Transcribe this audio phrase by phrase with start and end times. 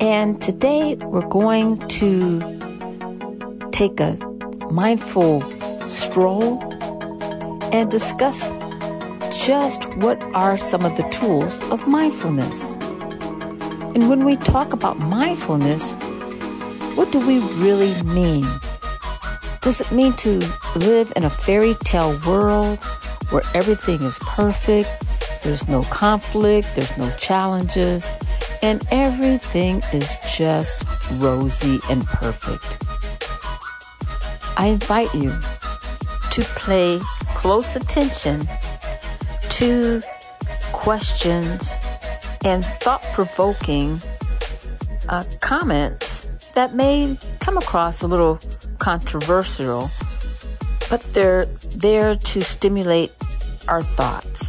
[0.00, 2.38] And today we're going to
[3.72, 4.16] take a
[4.70, 5.40] mindful
[5.88, 6.62] stroll
[7.72, 8.48] and discuss
[9.44, 12.74] just what are some of the tools of mindfulness.
[13.94, 15.94] And when we talk about mindfulness,
[16.94, 18.46] what do we really mean?
[19.62, 20.38] Does it mean to
[20.76, 22.78] live in a fairy tale world
[23.30, 24.88] where everything is perfect,
[25.42, 28.08] there's no conflict, there's no challenges,
[28.62, 32.66] and everything is just rosy and perfect.
[34.56, 35.30] I invite you
[36.30, 36.98] to pay
[37.34, 38.48] close attention
[39.50, 40.02] to
[40.72, 41.72] questions
[42.44, 44.00] and thought provoking
[45.08, 48.38] uh, comments that may come across a little
[48.78, 49.88] controversial,
[50.90, 51.44] but they're
[51.76, 53.12] there to stimulate
[53.68, 54.47] our thoughts.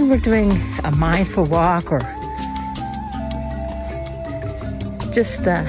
[0.00, 0.50] When we're doing
[0.84, 2.00] a mindful walk or
[5.12, 5.62] just uh,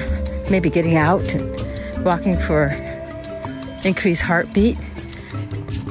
[0.50, 2.68] maybe getting out and walking for
[3.84, 4.78] increased heartbeat,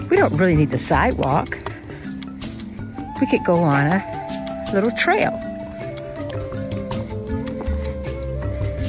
[0.09, 1.55] we don't really need the sidewalk.
[3.19, 5.33] We could go on a little trail.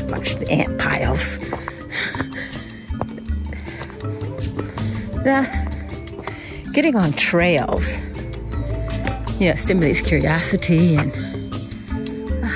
[0.08, 1.38] Watch the ant piles.
[5.26, 5.42] now,
[6.72, 8.00] getting on trails
[9.38, 11.12] you know, stimulates curiosity and
[12.42, 12.48] uh,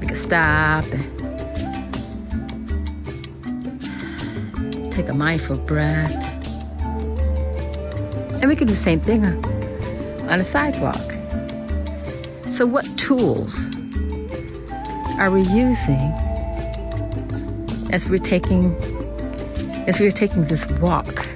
[0.00, 0.84] we can stop
[4.56, 6.12] and take a mindful breath.
[8.40, 10.96] And we can do the same thing on a sidewalk.
[12.52, 13.64] So, what tools
[15.18, 16.12] are we using
[17.90, 18.74] as we're taking
[19.86, 21.26] as we're taking this walk?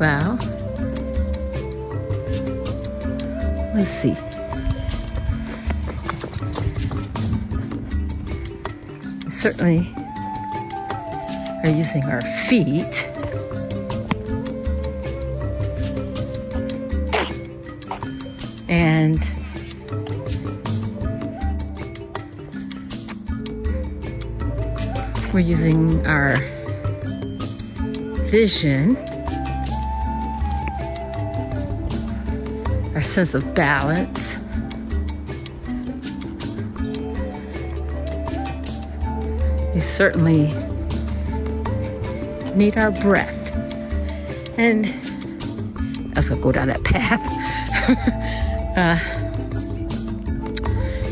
[0.00, 0.38] Well,
[3.74, 4.16] let's see.
[9.24, 9.92] We certainly
[11.62, 13.06] are using our feet.
[18.70, 19.20] And
[25.34, 26.38] we're using our
[28.30, 28.96] vision.
[33.10, 34.38] Sense of balance.
[39.74, 40.52] We certainly
[42.54, 43.36] need our breath.
[44.56, 44.86] And
[46.16, 47.20] I go down that path.
[48.76, 48.98] uh,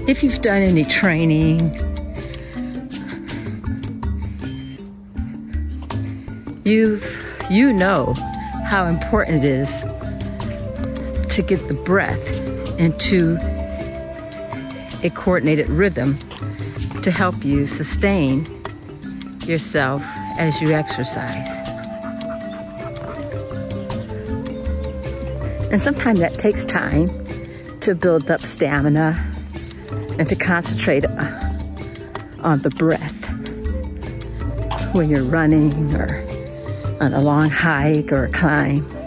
[0.07, 1.75] if you've done any training,
[6.65, 7.01] you
[7.51, 8.15] you know
[8.67, 9.83] how important it is
[11.39, 12.33] to get the breath
[12.81, 13.39] into
[15.05, 16.19] a coordinated rhythm
[17.05, 18.45] to help you sustain
[19.47, 20.03] yourself
[20.37, 21.49] as you exercise.
[25.71, 27.09] And sometimes that takes time
[27.83, 29.25] to build up stamina
[30.19, 31.55] and to concentrate uh,
[32.41, 33.29] on the breath
[34.93, 36.21] when you're running or
[37.01, 38.98] on a long hike or a climb.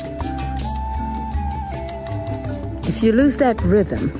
[2.92, 4.12] If you lose that rhythm,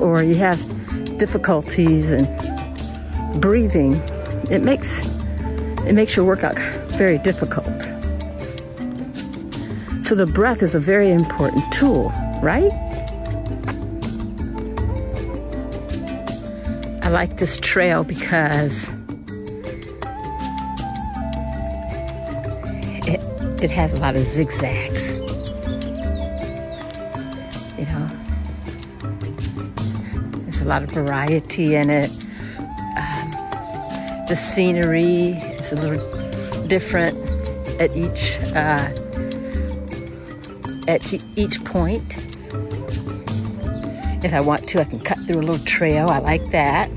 [0.00, 0.58] or you have
[1.18, 2.24] difficulties in
[3.38, 3.94] breathing,
[4.50, 5.06] it makes
[5.86, 6.58] it makes your workout
[6.98, 7.80] very difficult.
[10.04, 12.12] So the breath is a very important tool,
[12.42, 12.72] right?
[17.04, 18.90] I like this trail because
[23.06, 23.20] it,
[23.62, 25.19] it has a lot of zigzags.
[30.70, 32.10] lot of variety in it.
[32.96, 33.32] Um,
[34.28, 37.18] the scenery is a little different
[37.80, 38.88] at each uh,
[40.86, 42.18] at each point.
[44.22, 46.08] If I want to, I can cut through a little trail.
[46.08, 46.88] I like that.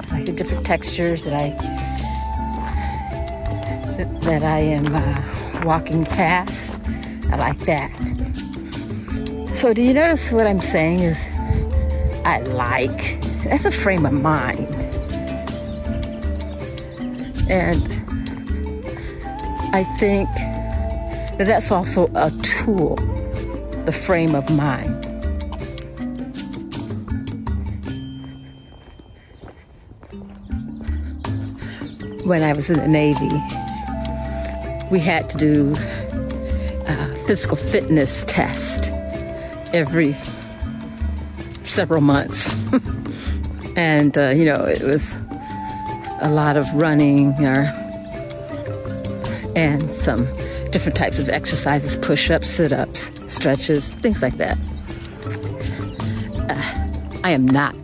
[0.00, 1.50] I like the different textures that I
[3.98, 6.72] that, that I am uh, walking past.
[7.30, 8.09] I like that.
[9.60, 11.18] So, do you notice what I'm saying is
[12.24, 13.20] I like?
[13.44, 14.74] That's a frame of mind.
[17.50, 17.84] And
[19.74, 20.30] I think
[21.36, 22.96] that that's also a tool,
[23.84, 25.04] the frame of mind.
[32.24, 33.28] When I was in the Navy,
[34.90, 35.74] we had to do
[36.86, 38.90] a physical fitness test
[39.72, 40.14] every
[41.64, 42.54] several months.
[43.76, 45.16] and, uh, you know, it was
[46.20, 47.72] a lot of running or,
[49.56, 50.26] and some
[50.70, 54.58] different types of exercises push ups, sit ups, stretches, things like that.
[56.48, 57.74] Uh, I am not,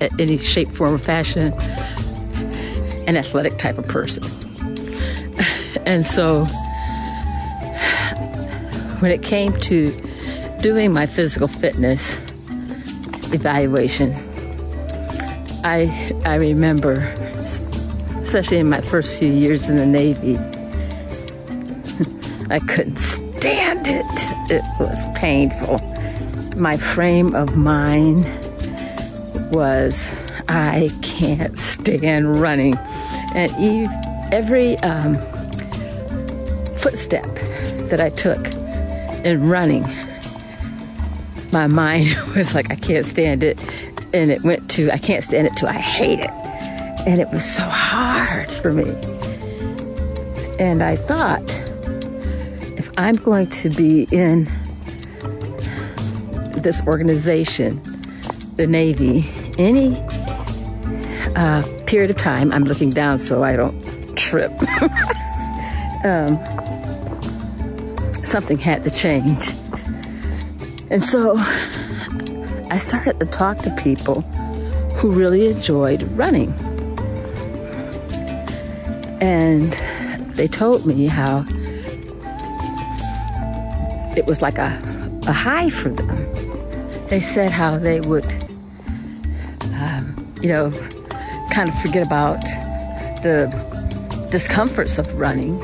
[0.00, 1.52] in any shape, form, or fashion,
[3.06, 4.22] an athletic type of person.
[5.86, 6.44] and so,
[9.00, 10.07] when it came to
[10.60, 12.20] doing my physical fitness
[13.32, 14.12] evaluation,
[15.64, 16.94] I I remember,
[18.20, 20.36] especially in my first few years in the Navy,
[22.50, 24.06] I couldn't stand it.
[24.50, 25.78] It was painful.
[26.56, 28.24] My frame of mind
[29.52, 30.10] was
[30.48, 32.76] I can't stand running,
[33.34, 33.52] and
[34.32, 35.16] every um,
[36.78, 37.32] footstep
[37.90, 38.44] that I took
[39.24, 39.84] in running
[41.52, 43.58] my mind was like, I can't stand it.
[44.12, 46.30] And it went to, I can't stand it to, I hate it.
[47.06, 48.90] And it was so hard for me.
[50.58, 51.42] And I thought,
[52.78, 54.44] if I'm going to be in
[56.62, 57.80] this organization,
[58.56, 59.96] the Navy, any
[61.36, 64.50] uh, period of time, I'm looking down so I don't trip.
[66.04, 66.36] um,
[68.24, 69.48] something had to change.
[70.90, 71.34] And so
[72.70, 74.22] I started to talk to people
[74.96, 76.52] who really enjoyed running.
[79.20, 79.72] And
[80.34, 81.44] they told me how
[84.16, 84.80] it was like a,
[85.26, 86.08] a high for them.
[87.08, 88.26] They said how they would,
[89.74, 90.70] um, you know,
[91.52, 92.40] kind of forget about
[93.22, 93.48] the
[94.30, 95.60] discomforts of running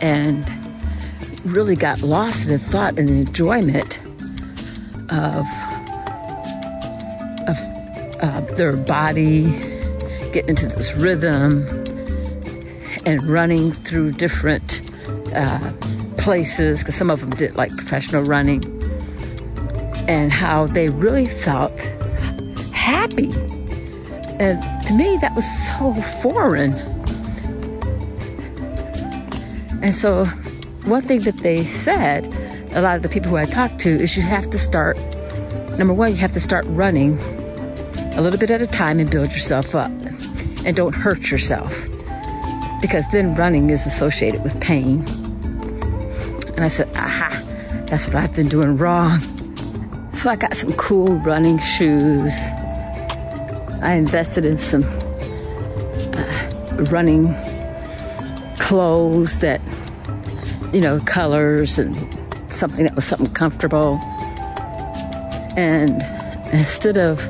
[0.00, 0.53] and
[1.44, 4.00] really got lost in the thought and enjoyment
[5.10, 5.46] of
[7.46, 7.58] of
[8.22, 9.44] uh, their body
[10.32, 11.66] getting into this rhythm
[13.04, 14.80] and running through different
[15.34, 15.72] uh,
[16.16, 18.64] places because some of them did like professional running
[20.08, 21.78] and how they really felt
[22.72, 23.30] happy.
[24.40, 26.72] And to me that was so foreign.
[29.82, 30.26] And so
[30.84, 32.26] one thing that they said,
[32.72, 34.96] a lot of the people who I talked to, is you have to start,
[35.78, 37.18] number one, you have to start running
[38.16, 39.90] a little bit at a time and build yourself up.
[40.66, 41.72] And don't hurt yourself.
[42.80, 45.06] Because then running is associated with pain.
[46.56, 47.42] And I said, aha,
[47.86, 49.20] that's what I've been doing wrong.
[50.14, 52.32] So I got some cool running shoes.
[53.82, 54.84] I invested in some
[56.14, 57.34] uh, running
[58.58, 59.60] clothes that
[60.74, 61.94] you know, colors and
[62.52, 64.00] something that was something comfortable.
[65.56, 66.02] And
[66.52, 67.20] instead of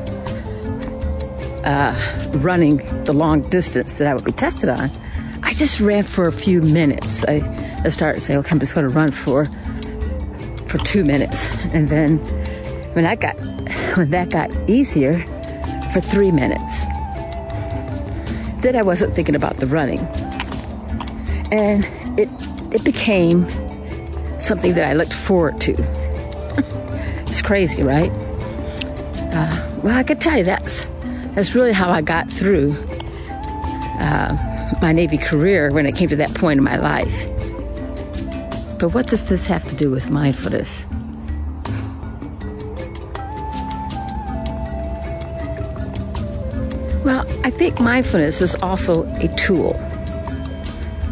[1.64, 1.94] uh,
[2.38, 4.90] running the long distance that I would be tested on,
[5.42, 7.22] I just ran for a few minutes.
[7.24, 7.42] I,
[7.84, 9.46] I started saying, okay, I'm just going to run for
[10.68, 12.18] for two minutes, and then
[12.94, 13.36] when I got
[13.96, 15.22] when that got easier,
[15.92, 16.80] for three minutes.
[18.62, 20.00] Then I wasn't thinking about the running,
[21.52, 21.86] and
[22.18, 22.28] it
[22.74, 23.48] it became
[24.40, 25.72] something that I looked forward to.
[27.28, 28.10] it's crazy, right?
[29.32, 30.86] Uh, well, I could tell you that's
[31.34, 32.72] that's really how I got through
[34.00, 37.28] uh, my Navy career when it came to that point in my life.
[38.78, 40.84] But what does this have to do with mindfulness?
[47.04, 49.74] Well, I think mindfulness is also a tool.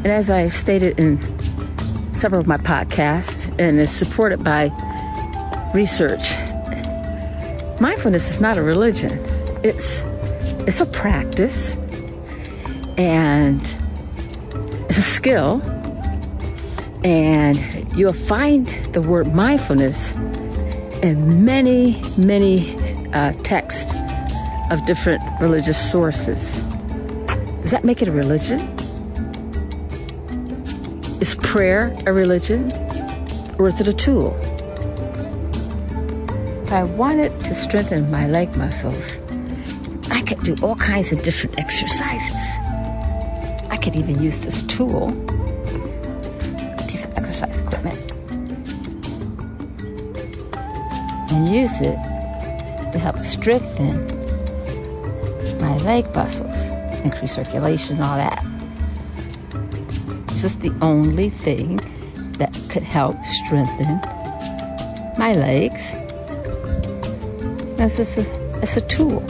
[0.04, 1.18] And as I stated in
[2.22, 4.70] several of my podcasts and is supported by
[5.74, 6.36] research.
[7.80, 9.18] Mindfulness is not a religion.
[9.64, 10.02] It's
[10.68, 11.74] it's a practice
[12.96, 13.60] and
[14.88, 15.60] it's a skill
[17.02, 17.58] and
[17.96, 20.12] you'll find the word mindfulness
[21.02, 22.76] in many many
[23.14, 23.92] uh, texts
[24.70, 26.58] of different religious sources.
[27.62, 28.71] Does that make it a religion?
[31.22, 32.68] Is prayer a religion?
[33.56, 34.36] Or is it a tool?
[36.64, 39.18] If I wanted to strengthen my leg muscles,
[40.10, 42.34] I could do all kinds of different exercises.
[43.70, 45.12] I could even use this tool,
[46.88, 48.00] piece of exercise equipment,
[51.30, 51.94] and use it
[52.90, 54.08] to help strengthen
[55.60, 56.70] my leg muscles,
[57.04, 58.44] increase circulation, all that.
[60.42, 61.76] This is the only thing
[62.38, 64.00] that could help strengthen
[65.16, 65.92] my legs.
[67.76, 69.20] This is a, it's a tool.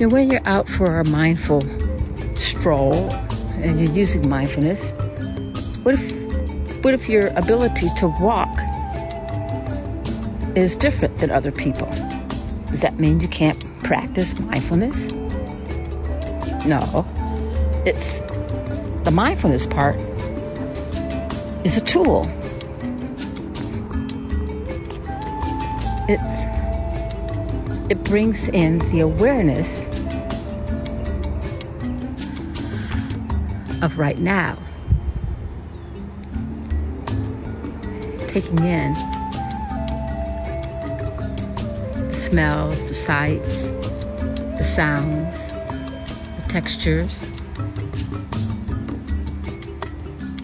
[0.00, 1.60] Know, when you're out for a mindful
[2.34, 3.12] stroll
[3.60, 4.92] and you're using mindfulness,
[5.82, 8.48] what if, what if your ability to walk
[10.56, 11.90] is different than other people?
[12.70, 15.10] Does that mean you can't practice mindfulness?
[16.66, 17.06] No.
[17.84, 18.20] It's
[19.04, 19.96] the mindfulness part
[21.64, 22.26] is a tool.
[26.08, 26.44] It's
[27.90, 29.84] it brings in the awareness
[33.82, 34.56] of right now.
[38.28, 38.94] Taking in
[42.08, 43.66] the smells, the sights,
[44.58, 45.53] the sounds,
[46.54, 47.26] textures,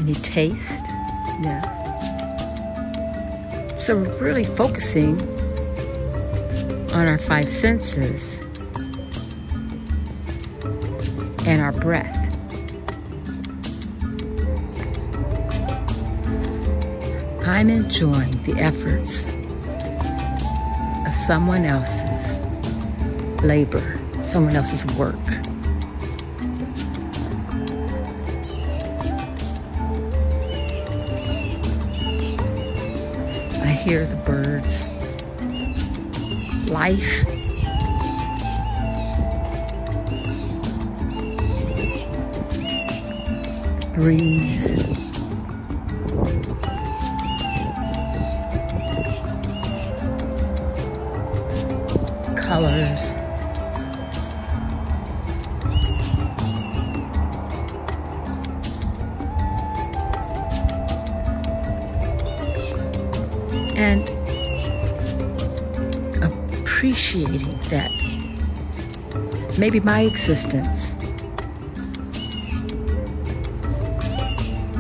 [0.01, 0.83] any taste.
[1.41, 1.63] Yeah.
[3.79, 5.21] So really focusing
[6.91, 8.37] on our five senses
[11.47, 12.17] and our breath.
[17.47, 19.27] I'm enjoying the efforts
[21.07, 22.41] of someone else's
[23.45, 25.15] labor, someone else's work.
[33.81, 34.85] Hear the birds
[36.71, 37.25] life.
[43.95, 44.77] Breeze.
[52.37, 52.90] Colors.
[63.81, 64.11] And
[66.23, 67.91] appreciating that
[69.59, 70.95] maybe my existence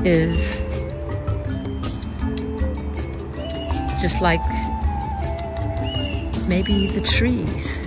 [0.04, 0.60] is
[4.02, 4.38] just like
[6.46, 7.78] maybe the trees.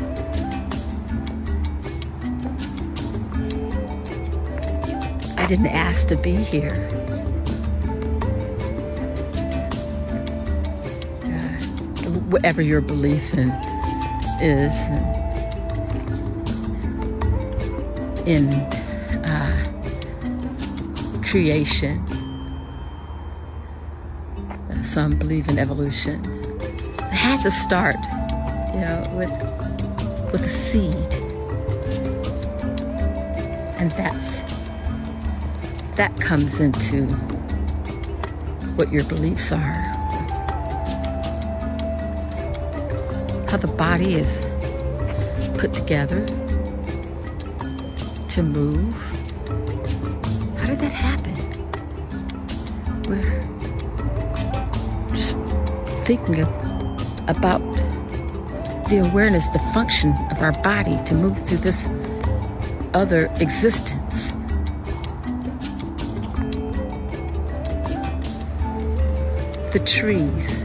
[5.37, 7.02] I didn't ask to be here.
[12.33, 13.51] Whatever your belief in
[14.41, 14.73] is
[18.25, 18.47] in
[19.23, 19.53] uh,
[21.23, 22.03] creation.
[24.83, 26.25] Some believe in evolution.
[26.99, 27.97] I had to start,
[28.73, 29.31] you know, with
[30.31, 30.95] with a seed,
[33.77, 34.41] and that's
[35.97, 37.05] that comes into
[38.75, 39.92] what your beliefs are.
[43.53, 44.45] How the body is
[45.59, 46.25] put together
[48.27, 48.91] to move.
[50.57, 51.35] How did that happen?
[53.07, 53.45] We're
[55.15, 55.35] just
[56.07, 56.49] thinking of,
[57.29, 57.59] about
[58.89, 61.85] the awareness, the function of our body to move through this
[62.95, 64.31] other existence.
[69.73, 70.63] The trees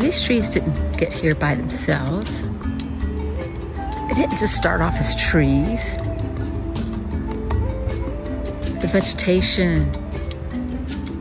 [0.00, 2.42] these trees didn't get here by themselves.
[4.08, 5.96] They didn't just start off as trees.
[8.80, 9.90] The vegetation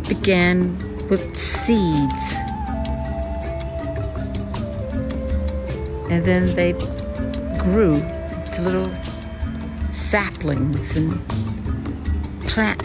[0.07, 0.77] began
[1.09, 2.33] with seeds.
[6.09, 6.73] And then they
[7.63, 8.91] grew to little
[9.93, 11.27] saplings and
[12.47, 12.81] plant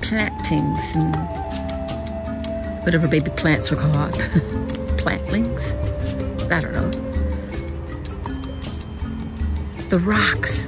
[0.00, 1.14] plantings and
[2.84, 4.16] whatever baby plants are called.
[5.08, 5.62] plantlings.
[6.52, 6.90] I don't know.
[9.88, 10.66] The rocks.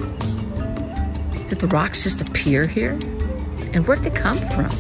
[1.50, 2.92] Did the rocks just appear here?
[3.73, 4.70] And where did they come from?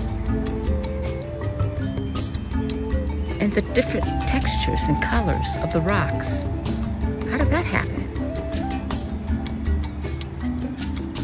[3.40, 6.42] and the different textures and colors of the rocks.
[7.30, 8.06] How did that happen?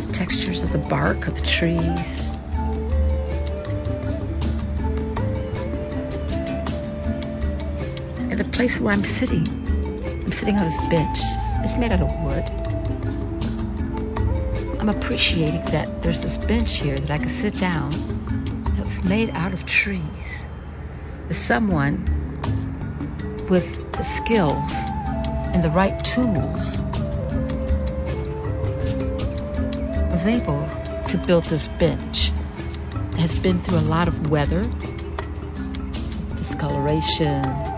[0.07, 2.26] The textures of the bark of the trees.
[8.57, 9.47] Place where I'm sitting.
[10.25, 11.19] I'm sitting on this bench.
[11.63, 12.43] It's made out of wood.
[14.81, 17.91] I'm appreciating that there's this bench here that I can sit down
[18.77, 20.47] that was made out of trees.
[21.25, 22.03] There's someone
[23.51, 24.73] with the skills
[25.53, 26.79] and the right tools
[30.13, 30.67] was able
[31.09, 32.33] to build this bench.
[33.13, 34.63] It has been through a lot of weather,
[36.39, 37.76] discoloration,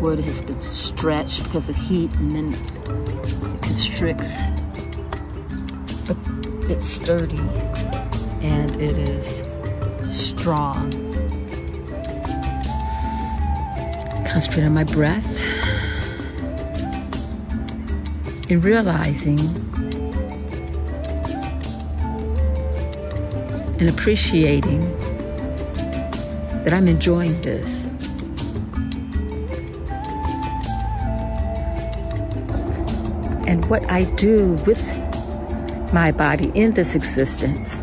[0.00, 4.34] wood has been stretched because of heat and then it constricts.
[6.06, 6.16] But
[6.70, 7.38] it's sturdy
[8.40, 9.42] and it is
[10.10, 10.90] strong.
[14.26, 15.26] Concentrate on my breath
[18.48, 19.38] and realizing
[23.78, 24.80] and appreciating
[26.64, 27.84] that I'm enjoying this.
[33.50, 34.80] And what I do with
[35.92, 37.80] my body in this existence,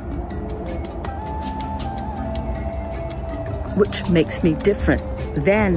[3.75, 5.01] which makes me different
[5.35, 5.75] than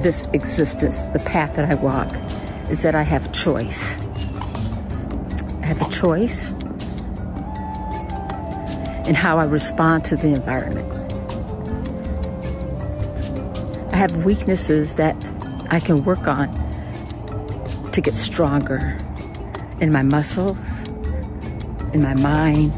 [0.00, 2.14] this existence, the path that I walk,
[2.70, 3.98] is that I have choice.
[5.60, 6.52] I have a choice
[9.08, 10.88] in how I respond to the environment.
[13.92, 15.16] I have weaknesses that
[15.68, 16.48] I can work on
[17.90, 18.96] to get stronger
[19.82, 20.86] in my muscles,
[21.92, 22.72] in my mind,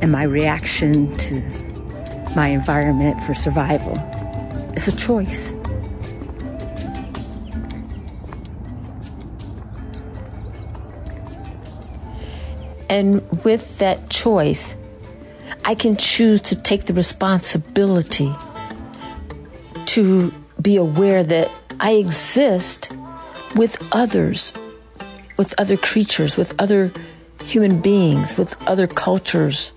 [0.00, 1.42] and my reaction to
[2.36, 3.94] my environment for survival.
[4.74, 5.52] It's a choice.
[12.88, 14.76] And with that choice,
[15.64, 18.32] I can choose to take the responsibility
[19.86, 22.92] to be aware that I exist
[23.56, 24.52] with others,
[25.42, 26.92] with other creatures, with other
[27.44, 29.72] human beings, with other cultures.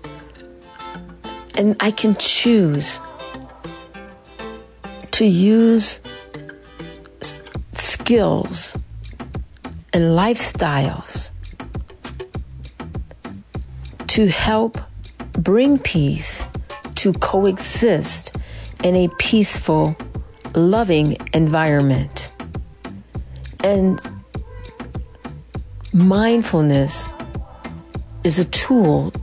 [1.56, 3.00] And I can choose
[5.10, 5.98] to use
[7.72, 8.76] skills
[9.92, 11.32] and lifestyles
[14.06, 14.78] to help
[15.32, 16.46] bring peace
[16.94, 18.36] to coexist
[18.84, 19.96] in a peaceful,
[20.54, 22.30] loving environment.
[23.64, 23.98] And
[25.96, 27.08] mindfulness
[28.22, 29.14] is a tool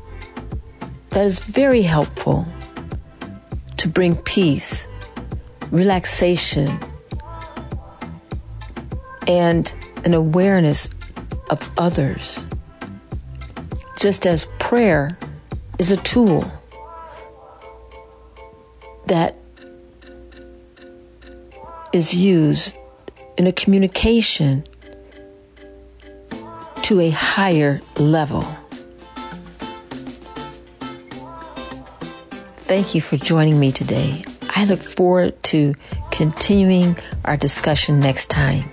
[1.12, 2.48] that is very helpful
[3.78, 4.88] to bring peace,
[5.70, 6.80] relaxation,
[9.28, 10.90] and an awareness
[11.52, 12.44] of others.
[13.96, 15.16] Just as prayer
[15.78, 16.52] is a tool
[19.06, 19.36] that
[21.94, 22.76] is used
[23.38, 24.66] in a communication
[26.84, 28.42] to a higher level.
[32.58, 34.24] Thank you for joining me today.
[34.56, 35.76] I look forward to
[36.12, 38.70] continuing our discussion next time.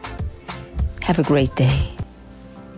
[1.03, 1.91] Have a great day.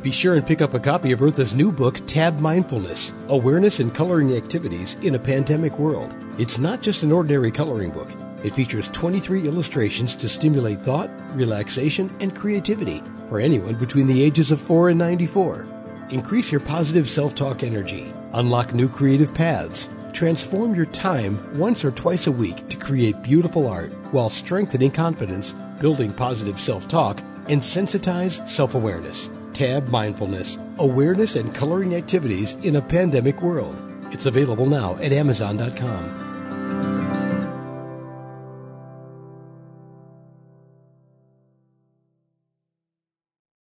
[0.03, 3.95] Be sure and pick up a copy of Eartha's new book, Tab Mindfulness Awareness and
[3.95, 6.13] Coloring Activities in a Pandemic World.
[6.39, 8.11] It's not just an ordinary coloring book,
[8.45, 14.53] it features 23 illustrations to stimulate thought, relaxation, and creativity for anyone between the ages
[14.53, 15.67] of 4 and 94.
[16.11, 21.91] Increase your positive self talk energy, unlock new creative paths, transform your time once or
[21.91, 27.61] twice a week to create beautiful art while strengthening confidence, building positive self talk, and
[27.61, 29.31] sensitize self awareness.
[29.55, 33.77] Tab Mindfulness Awareness and Coloring Activities in a Pandemic World.
[34.11, 36.32] It's available now at Amazon.com.